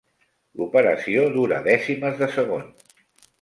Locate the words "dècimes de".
1.67-2.31